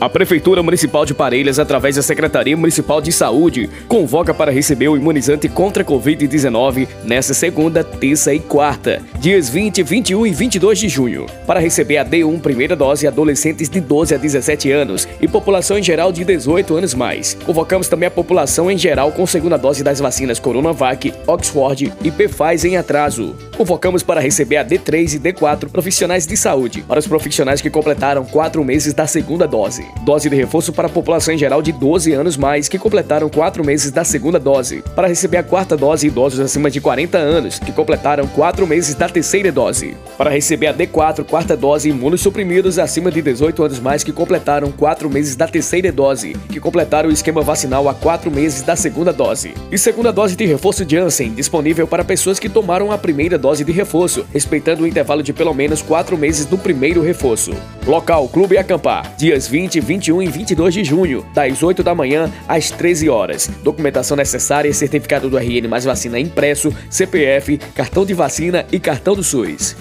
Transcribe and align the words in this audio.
A 0.00 0.08
Prefeitura 0.08 0.62
Municipal 0.62 1.04
de 1.04 1.12
Parelhas, 1.12 1.58
através 1.58 1.96
da 1.96 2.02
Secretaria 2.02 2.56
Municipal 2.56 3.00
de 3.00 3.10
Saúde, 3.10 3.68
convoca 3.88 4.32
para 4.32 4.52
receber 4.52 4.86
o 4.86 4.96
imunizante 4.96 5.48
contra 5.48 5.82
a 5.82 5.86
Covid-19 5.86 6.86
nesta 7.02 7.34
segunda, 7.34 7.82
terça 7.82 8.32
e 8.32 8.38
quarta, 8.38 9.02
dias 9.18 9.48
20, 9.48 9.82
21 9.82 10.24
e 10.24 10.30
22 10.30 10.78
de 10.78 10.88
junho, 10.88 11.26
para 11.44 11.58
receber 11.58 11.98
a 11.98 12.04
D1 12.04 12.40
primeira 12.40 12.76
dose 12.76 13.08
adolescentes 13.08 13.68
de 13.68 13.80
12 13.80 14.14
a 14.14 14.18
17 14.18 14.70
anos 14.70 15.08
e 15.20 15.26
população 15.26 15.76
em 15.76 15.82
geral 15.82 16.12
de 16.12 16.24
18 16.24 16.76
anos 16.76 16.94
mais. 16.94 17.36
Convocamos 17.44 17.88
também 17.88 18.06
a 18.06 18.10
população 18.10 18.70
em 18.70 18.78
geral 18.78 19.10
com 19.10 19.26
segunda 19.26 19.56
dose 19.56 19.82
das 19.82 19.98
vacinas 19.98 20.38
Coronavac, 20.38 21.12
Oxford 21.26 21.92
e 22.04 22.10
Pfizer 22.12 22.70
em 22.70 22.76
atraso. 22.76 23.34
Convocamos 23.56 24.04
para 24.04 24.20
receber 24.20 24.58
a 24.58 24.64
D3 24.64 25.14
e 25.14 25.18
D4 25.18 25.68
profissionais 25.68 26.24
de 26.24 26.36
saúde, 26.36 26.84
para 26.86 27.00
os 27.00 27.06
profissionais 27.08 27.60
que 27.60 27.68
completaram 27.68 28.24
quatro 28.24 28.62
meses 28.62 28.94
da 28.94 29.04
segunda 29.04 29.44
dose. 29.48 29.87
Dose 30.02 30.28
de 30.28 30.36
reforço 30.36 30.72
para 30.72 30.86
a 30.86 30.90
população 30.90 31.34
em 31.34 31.38
geral 31.38 31.60
de 31.60 31.72
12 31.72 32.12
anos 32.12 32.36
mais 32.36 32.68
que 32.68 32.78
completaram 32.78 33.28
4 33.28 33.64
meses 33.64 33.90
da 33.90 34.04
segunda 34.04 34.38
dose. 34.38 34.82
Para 34.94 35.08
receber 35.08 35.38
a 35.38 35.42
quarta 35.42 35.76
dose, 35.76 36.06
idosos 36.06 36.40
acima 36.40 36.70
de 36.70 36.80
40 36.80 37.18
anos 37.18 37.58
que 37.58 37.72
completaram 37.72 38.26
4 38.26 38.66
meses 38.66 38.94
da 38.94 39.08
terceira 39.08 39.52
dose. 39.52 39.96
Para 40.16 40.30
receber 40.30 40.68
a 40.68 40.74
D4, 40.74 41.24
quarta 41.24 41.56
dose, 41.56 41.90
imunossuprimidos 41.90 42.78
acima 42.78 43.10
de 43.10 43.20
18 43.20 43.64
anos 43.64 43.80
mais 43.80 44.02
que 44.04 44.12
completaram 44.12 44.72
4 44.72 45.10
meses 45.10 45.36
da 45.36 45.46
terceira 45.46 45.92
dose, 45.92 46.36
que 46.48 46.60
completaram 46.60 47.08
o 47.08 47.12
esquema 47.12 47.42
vacinal 47.42 47.88
há 47.88 47.94
4 47.94 48.30
meses 48.30 48.62
da 48.62 48.76
segunda 48.76 49.12
dose. 49.12 49.52
E 49.70 49.78
segunda 49.78 50.12
dose 50.12 50.36
de 50.36 50.46
reforço 50.46 50.88
Janssen, 50.88 51.34
disponível 51.34 51.86
para 51.86 52.04
pessoas 52.04 52.38
que 52.38 52.48
tomaram 52.48 52.90
a 52.90 52.98
primeira 52.98 53.38
dose 53.38 53.64
de 53.64 53.72
reforço, 53.72 54.26
respeitando 54.32 54.84
o 54.84 54.86
intervalo 54.86 55.22
de 55.22 55.32
pelo 55.32 55.54
menos 55.54 55.82
4 55.82 56.16
meses 56.16 56.46
do 56.46 56.58
primeiro 56.58 57.02
reforço. 57.02 57.52
Local 57.88 58.28
Clube 58.28 58.58
Acampar, 58.58 59.16
dias 59.16 59.48
20 59.48 59.80
21 59.80 60.22
e 60.22 60.26
22 60.26 60.74
de 60.74 60.84
junho, 60.84 61.24
das 61.32 61.62
8 61.62 61.82
da 61.82 61.94
manhã 61.94 62.30
às 62.46 62.70
13 62.70 63.08
horas. 63.08 63.50
Documentação 63.64 64.14
necessária: 64.14 64.70
certificado 64.74 65.30
do 65.30 65.38
RN 65.38 65.66
mais 65.70 65.86
vacina 65.86 66.20
impresso, 66.20 66.70
CPF, 66.90 67.56
cartão 67.74 68.04
de 68.04 68.12
vacina 68.12 68.66
e 68.70 68.78
cartão 68.78 69.14
do 69.14 69.24
SUS. 69.24 69.74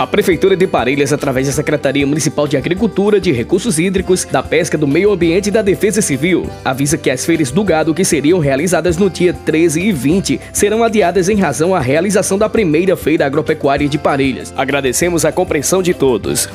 A 0.00 0.06
Prefeitura 0.06 0.56
de 0.56 0.66
Parelhas, 0.66 1.12
através 1.12 1.46
da 1.46 1.52
Secretaria 1.52 2.06
Municipal 2.06 2.48
de 2.48 2.56
Agricultura, 2.56 3.20
de 3.20 3.32
Recursos 3.32 3.78
Hídricos, 3.78 4.24
da 4.24 4.42
Pesca, 4.42 4.78
do 4.78 4.88
Meio 4.88 5.12
Ambiente 5.12 5.48
e 5.48 5.50
da 5.50 5.60
Defesa 5.60 6.00
Civil, 6.00 6.48
avisa 6.64 6.96
que 6.96 7.10
as 7.10 7.26
feiras 7.26 7.50
do 7.50 7.62
gado 7.62 7.92
que 7.92 8.02
seriam 8.02 8.38
realizadas 8.38 8.96
no 8.96 9.10
dia 9.10 9.34
13 9.34 9.78
e 9.78 9.92
20 9.92 10.40
serão 10.54 10.82
adiadas 10.82 11.28
em 11.28 11.36
razão 11.36 11.74
à 11.74 11.80
realização 11.80 12.38
da 12.38 12.48
primeira 12.48 12.96
feira 12.96 13.26
agropecuária 13.26 13.86
de 13.90 13.98
Parelhas. 13.98 14.54
Agradecemos 14.56 15.26
a 15.26 15.32
compreensão 15.32 15.82
de 15.82 15.92
todos. 15.92 16.48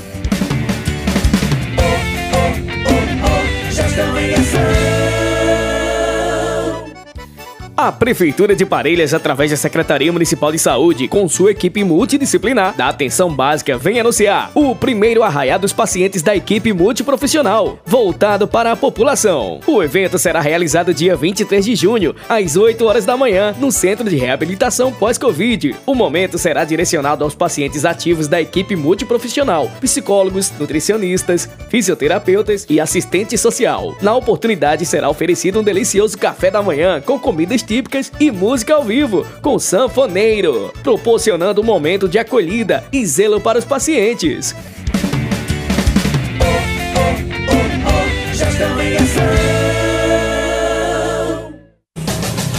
A 7.77 7.91
Prefeitura 7.91 8.55
de 8.55 8.65
Parelhas, 8.65 9.13
através 9.13 9.51
da 9.51 9.57
Secretaria 9.57 10.09
Municipal 10.09 10.49
de 10.49 10.57
Saúde, 10.57 11.09
com 11.09 11.27
sua 11.27 11.51
equipe 11.51 11.83
multidisciplinar 11.83 12.73
da 12.73 12.87
atenção 12.87 13.29
básica, 13.29 13.77
vem 13.77 13.99
anunciar 13.99 14.49
o 14.55 14.73
primeiro 14.73 15.21
arraiá 15.21 15.57
dos 15.57 15.73
pacientes 15.73 16.21
da 16.21 16.33
equipe 16.33 16.71
multiprofissional, 16.71 17.77
voltado 17.85 18.47
para 18.47 18.71
a 18.71 18.77
população. 18.77 19.59
O 19.67 19.83
evento 19.83 20.17
será 20.17 20.39
realizado 20.39 20.93
dia 20.93 21.17
23 21.17 21.65
de 21.65 21.75
junho, 21.75 22.15
às 22.29 22.55
8 22.55 22.85
horas 22.85 23.03
da 23.03 23.17
manhã, 23.17 23.53
no 23.59 23.69
Centro 23.73 24.09
de 24.09 24.15
Reabilitação 24.15 24.93
Pós-Covid. 24.93 25.75
O 25.85 25.93
momento 25.93 26.37
será 26.37 26.63
direcionado 26.63 27.25
aos 27.25 27.35
pacientes 27.35 27.83
ativos 27.83 28.29
da 28.29 28.39
equipe 28.39 28.77
multiprofissional, 28.77 29.69
psicólogos, 29.81 30.49
nutricionistas, 30.57 31.49
fisioterapeutas 31.67 32.65
e 32.69 32.79
assistente 32.79 33.37
social. 33.37 33.97
Na 34.01 34.15
oportunidade 34.15 34.85
será 34.85 35.09
oferecido 35.09 35.59
um 35.59 35.63
delicioso 35.63 36.17
café 36.17 36.49
da 36.49 36.63
manhã 36.63 37.01
com 37.01 37.19
comidas 37.19 37.64
típicas 37.65 38.11
e 38.19 38.31
música 38.31 38.75
ao 38.75 38.83
vivo, 38.83 39.25
com 39.41 39.57
sanfoneiro, 39.57 40.71
proporcionando 40.83 41.61
um 41.61 41.63
momento 41.63 42.07
de 42.07 42.19
acolhida 42.19 42.83
e 42.91 43.05
zelo 43.05 43.41
para 43.41 43.59
os 43.59 43.65
pacientes. 43.65 44.55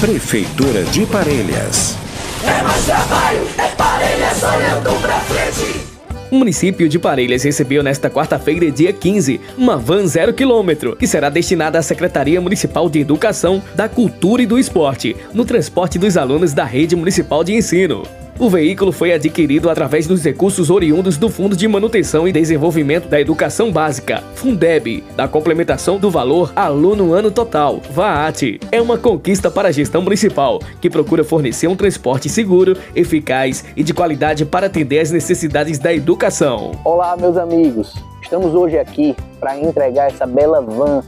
Prefeitura 0.00 0.84
de 0.84 1.06
Parelhas. 1.06 1.96
É 2.44 2.62
mais 2.62 2.84
trabalho, 2.84 3.48
é 3.58 3.68
Parelhas 3.68 4.42
olhando 4.42 5.00
pra 5.00 5.20
frente. 5.20 5.95
O 6.30 6.36
município 6.36 6.88
de 6.88 6.98
Parelhas 6.98 7.44
recebeu 7.44 7.82
nesta 7.82 8.10
quarta-feira, 8.10 8.68
dia 8.70 8.92
15, 8.92 9.40
uma 9.56 9.76
van 9.76 10.06
zero 10.06 10.34
quilômetro, 10.34 10.96
que 10.96 11.06
será 11.06 11.30
destinada 11.30 11.78
à 11.78 11.82
Secretaria 11.82 12.40
Municipal 12.40 12.90
de 12.90 12.98
Educação, 12.98 13.62
da 13.76 13.88
Cultura 13.88 14.42
e 14.42 14.46
do 14.46 14.58
Esporte, 14.58 15.16
no 15.32 15.44
transporte 15.44 15.98
dos 15.98 16.16
alunos 16.16 16.52
da 16.52 16.64
Rede 16.64 16.96
Municipal 16.96 17.44
de 17.44 17.54
Ensino. 17.54 18.25
O 18.38 18.50
veículo 18.50 18.92
foi 18.92 19.14
adquirido 19.14 19.70
através 19.70 20.06
dos 20.06 20.22
recursos 20.22 20.68
oriundos 20.68 21.16
do 21.16 21.30
Fundo 21.30 21.56
de 21.56 21.66
Manutenção 21.66 22.28
e 22.28 22.32
Desenvolvimento 22.32 23.08
da 23.08 23.18
Educação 23.18 23.72
Básica, 23.72 24.22
Fundeb, 24.34 25.02
da 25.16 25.26
complementação 25.26 25.98
do 25.98 26.10
valor 26.10 26.52
aluno 26.54 27.14
ano 27.14 27.30
total, 27.30 27.80
VAAT. 27.90 28.60
É 28.70 28.80
uma 28.82 28.98
conquista 28.98 29.50
para 29.50 29.68
a 29.68 29.72
gestão 29.72 30.02
municipal, 30.02 30.60
que 30.82 30.90
procura 30.90 31.24
fornecer 31.24 31.66
um 31.66 31.74
transporte 31.74 32.28
seguro, 32.28 32.76
eficaz 32.94 33.64
e 33.74 33.82
de 33.82 33.94
qualidade 33.94 34.44
para 34.44 34.66
atender 34.66 34.98
às 34.98 35.10
necessidades 35.10 35.78
da 35.78 35.94
educação. 35.94 36.72
Olá, 36.84 37.16
meus 37.16 37.38
amigos. 37.38 37.94
Estamos 38.22 38.54
hoje 38.54 38.78
aqui 38.78 39.16
para 39.40 39.58
entregar 39.58 40.08
essa 40.08 40.26
bela 40.26 40.60
van. 40.60 41.02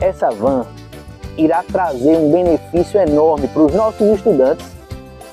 Essa 0.00 0.28
van 0.30 0.66
irá 1.38 1.62
trazer 1.62 2.16
um 2.16 2.32
benefício 2.32 2.98
enorme 2.98 3.46
para 3.46 3.62
os 3.62 3.72
nossos 3.72 4.08
estudantes 4.08 4.73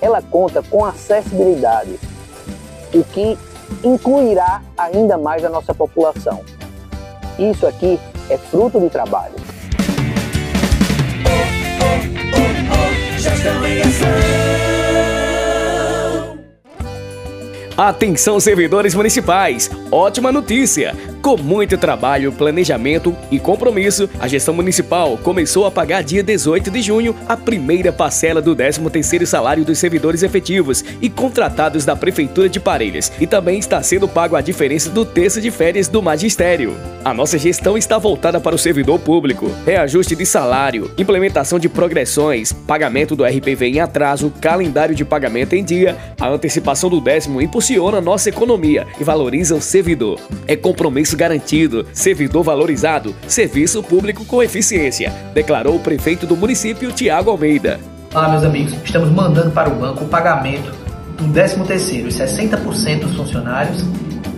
ela 0.02 0.22
conta 0.22 0.64
com 0.64 0.84
acessibilidade, 0.84 2.00
o 2.94 3.04
que 3.04 3.38
incluirá 3.84 4.62
ainda 4.78 5.18
mais 5.18 5.46
a 5.46 5.50
nossa 5.50 5.74
população. 5.74 6.44
Isso 7.38 7.66
aqui 7.68 8.00
é 8.30 8.38
fruto 8.38 8.80
de 8.80 8.90
trabalho. 8.90 9.36
Atenção 17.78 18.40
servidores 18.40 18.94
municipais, 18.94 19.70
ótima 19.92 20.32
notícia! 20.32 21.11
Com 21.22 21.38
muito 21.38 21.78
trabalho, 21.78 22.32
planejamento 22.32 23.16
e 23.30 23.38
compromisso, 23.38 24.10
a 24.20 24.28
gestão 24.28 24.56
municipal 24.56 25.20
começou 25.20 25.68
a 25.68 25.72
pagar 25.72 26.02
dia 26.02 26.24
18 26.24 26.72
de 26.72 26.82
junho 26.82 27.16
a 27.30 27.38
primeira 27.38 27.94
parcela 27.94 28.42
do 28.42 28.56
13º 28.56 29.24
salário 29.28 29.64
dos 29.64 29.78
servidores 29.78 30.24
efetivos 30.24 30.84
e 31.00 31.12
contratados 31.12 31.86
da 31.86 31.96
Prefeitura 31.96 32.50
de 32.50 32.60
Parelhas 32.60 33.12
e 33.20 33.28
também 33.28 33.60
está 33.60 33.84
sendo 33.84 34.08
pago 34.08 34.36
a 34.36 34.42
diferença 34.42 34.90
do 34.90 35.06
terço 35.06 35.40
de 35.40 35.52
férias 35.52 35.88
do 35.88 36.02
magistério. 36.02 36.76
A 37.06 37.14
nossa 37.14 37.38
gestão 37.38 37.78
está 37.78 38.00
voltada 38.00 38.40
para 38.40 38.56
o 38.56 38.60
servidor 38.60 39.00
público, 39.00 39.52
reajuste 39.64 40.16
de 40.16 40.26
salário, 40.26 40.90
implementação 40.98 41.60
de 41.60 41.70
progressões, 41.70 42.52
pagamento 42.52 43.16
do 43.16 43.24
RPV 43.24 43.68
em 43.68 43.80
atraso, 43.80 44.34
calendário 44.42 44.96
de 44.96 45.06
pagamento 45.06 45.54
em 45.54 45.64
dia, 45.64 45.96
a 46.20 46.28
antecipação 46.28 46.90
do 46.90 47.00
décimo 47.00 47.40
impulsiona 47.42 48.02
nossa 48.02 48.30
economia 48.30 48.88
e 49.00 49.04
valoriza 49.04 49.54
o 49.54 49.62
servidor. 49.62 50.20
É 50.48 50.56
compromisso 50.56 51.11
Serviço 51.12 51.18
garantido, 51.18 51.88
servidor 51.94 52.44
valorizado, 52.44 53.14
serviço 53.28 53.84
público 53.84 54.24
com 54.24 54.42
eficiência, 54.42 55.12
declarou 55.34 55.76
o 55.76 55.80
prefeito 55.80 56.26
do 56.26 56.38
município, 56.38 56.92
Tiago 56.92 57.30
Almeida. 57.30 57.80
Olá, 58.14 58.30
meus 58.30 58.44
amigos. 58.44 58.74
Estamos 58.84 59.10
mandando 59.10 59.52
para 59.52 59.70
o 59.70 59.76
banco 59.76 60.06
o 60.06 60.08
pagamento 60.08 60.72
do 61.18 61.26
13º, 61.26 62.08
os 62.08 62.18
60% 62.18 63.00
dos 63.02 63.16
funcionários 63.16 63.84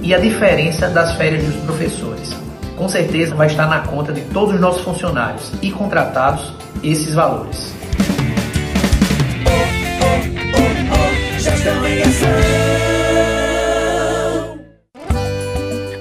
e 0.02 0.14
a 0.16 0.20
diferença 0.20 0.88
das 0.88 1.16
férias 1.16 1.44
dos 1.44 1.56
professores. 1.64 2.36
Com 2.76 2.90
certeza 2.90 3.36
vai 3.36 3.48
estar 3.48 3.68
na 3.68 3.82
conta 3.82 4.12
de 4.12 4.22
todos 4.22 4.56
os 4.56 4.60
nossos 4.60 4.82
funcionários 4.82 5.52
e 5.62 5.72
contratados 5.72 6.54
esses 6.82 7.14
valores. 7.14 7.72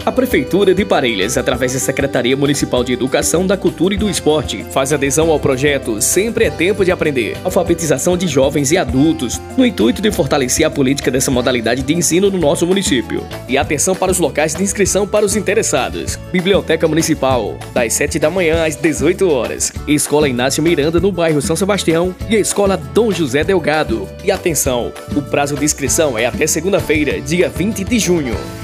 A 0.05 0.11
Prefeitura 0.11 0.75
de 0.75 0.85
Parelhas, 0.85 1.39
através 1.39 1.75
da 1.75 1.79
Secretaria 1.79 2.37
Municipal 2.37 2.83
de 2.83 2.93
Educação, 2.93 3.47
da 3.47 3.57
Cultura 3.57 3.95
e 3.95 3.97
do 3.97 4.11
Esporte, 4.11 4.67
faz 4.69 4.93
adesão 4.93 5.31
ao 5.31 5.39
projeto 5.39 6.03
Sempre 6.03 6.47
é 6.47 6.51
Tempo 6.51 6.85
de 6.85 6.91
Aprender, 6.91 7.37
alfabetização 7.45 8.17
de 8.17 8.27
jovens 8.27 8.73
e 8.73 8.77
adultos, 8.77 9.41
no 9.57 9.65
intuito 9.65 10.03
de 10.03 10.11
fortalecer 10.11 10.67
a 10.67 10.71
política 10.71 11.09
dessa 11.09 11.31
modalidade 11.31 11.85
de 11.85 11.95
ensino 11.95 12.33
no 12.33 12.39
nosso 12.39 12.67
município. 12.67 13.25
E 13.49 13.57
atenção 13.57 13.95
para 13.95 14.11
os 14.11 14.19
locais 14.19 14.57
de 14.57 14.63
inscrição 14.65 15.07
para 15.07 15.25
os 15.25 15.37
interessados. 15.37 16.19
Biblioteca 16.33 16.89
Municipal, 16.89 17.57
das 17.73 17.93
7 17.93 18.19
da 18.19 18.29
manhã 18.29 18.67
às 18.67 18.75
18 18.75 19.31
horas. 19.31 19.73
Escola 19.87 20.29
Inácio 20.29 20.65
Miranda, 20.65 20.99
no 20.99 21.13
bairro 21.13 21.41
São 21.41 21.55
Sebastião, 21.55 22.13
e 22.29 22.35
a 22.35 22.41
Escola 22.41 22.77
Dom 22.77 23.13
José 23.13 23.45
Delgado. 23.45 24.09
E 24.25 24.33
atenção, 24.33 24.93
o 25.15 25.23
prazo 25.23 25.55
de 25.55 25.65
inscrição 25.65 26.19
é 26.19 26.27
até 26.27 26.45
segunda-feira, 26.49 27.21
dia 27.21 27.49
20 27.49 27.85
de 27.85 28.01
junho. 28.01 28.62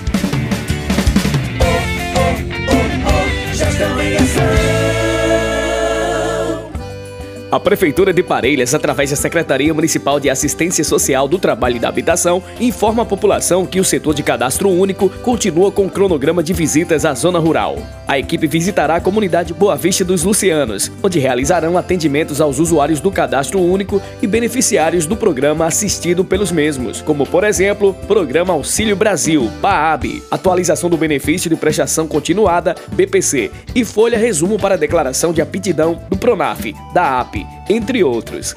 A 7.51 7.59
Prefeitura 7.59 8.13
de 8.13 8.23
Parelhas, 8.23 8.75
através 8.75 9.09
da 9.09 9.17
Secretaria 9.17 9.73
Municipal 9.73 10.21
de 10.21 10.29
Assistência 10.29 10.85
Social 10.85 11.27
do 11.27 11.39
Trabalho 11.39 11.77
e 11.77 11.79
da 11.79 11.89
Habitação, 11.89 12.43
informa 12.61 13.05
a 13.05 13.07
população 13.07 13.65
que 13.65 13.81
o 13.81 13.85
setor 13.85 14.13
de 14.13 14.23
cadastro 14.23 14.69
único 14.69 15.09
continua 15.09 15.73
com 15.73 15.87
o 15.87 15.91
cronograma 15.91 16.43
de 16.43 16.53
visitas 16.53 17.07
à 17.07 17.15
zona 17.15 17.39
rural. 17.39 17.79
A 18.07 18.19
equipe 18.19 18.47
visitará 18.47 18.97
a 18.97 19.01
comunidade 19.01 19.55
Boa 19.55 19.77
Vista 19.77 20.05
dos 20.05 20.25
Lucianos, 20.25 20.93
onde 21.03 21.19
realizarão 21.19 21.79
atendimentos 21.79 22.39
aos 22.39 22.59
usuários 22.59 23.01
do 23.01 23.11
cadastro 23.11 23.59
único 23.63 24.01
e 24.21 24.27
beneficiários 24.27 25.07
do 25.07 25.17
programa 25.17 25.65
assistido 25.65 26.27
pelos 26.27 26.53
mesmos, 26.53 27.01
como 27.01 27.27
por 27.27 27.45
exemplo, 27.45 27.95
Programa 28.07 28.53
Auxílio 28.53 28.95
Brasil, 28.95 29.51
PAAB, 29.63 30.23
atualização 30.31 30.91
do 30.91 30.99
benefício 30.99 31.49
de 31.49 31.57
prestação 31.57 32.07
continuada, 32.07 32.75
BPC, 32.93 33.51
e 33.75 33.87
folha 33.87 34.19
resumo 34.19 34.59
para 34.59 34.77
declaração 34.77 35.33
de 35.33 35.41
aptidão 35.41 35.99
do 36.11 36.19
Pronaf, 36.19 36.75
da 36.93 37.21
AP 37.21 37.38
entre 37.69 38.03
outros. 38.05 38.55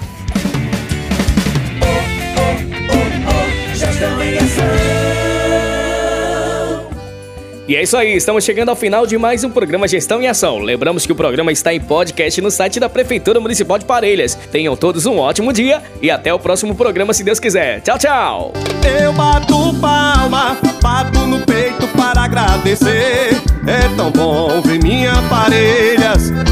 E 7.71 7.75
é 7.77 7.83
isso 7.83 7.95
aí, 7.95 8.17
estamos 8.17 8.43
chegando 8.43 8.67
ao 8.67 8.75
final 8.75 9.07
de 9.07 9.17
mais 9.17 9.45
um 9.45 9.49
programa 9.49 9.87
Gestão 9.87 10.21
em 10.21 10.27
Ação. 10.27 10.59
Lembramos 10.59 11.05
que 11.05 11.11
o 11.13 11.15
programa 11.15 11.53
está 11.53 11.73
em 11.73 11.79
podcast 11.79 12.41
no 12.41 12.51
site 12.51 12.81
da 12.81 12.89
Prefeitura 12.89 13.39
Municipal 13.39 13.79
de 13.79 13.85
Parelhas. 13.85 14.35
Tenham 14.51 14.75
todos 14.75 15.05
um 15.05 15.17
ótimo 15.19 15.53
dia 15.53 15.81
e 16.01 16.11
até 16.11 16.33
o 16.33 16.39
próximo 16.39 16.75
programa, 16.75 17.13
se 17.13 17.23
Deus 17.23 17.39
quiser. 17.39 17.79
Tchau, 17.79 17.97
tchau! 17.97 18.53
Eu 18.83 19.13
bato 19.13 19.73
palma, 19.79 20.57
bato 20.81 21.19
no 21.19 21.39
peito 21.45 21.87
para 21.95 22.23
agradecer. 22.23 23.41
É 23.65 23.95
tão 23.95 24.11
bom 24.11 24.59
ver 24.61 24.83
minha 24.83 25.13
parelhas 25.29 26.00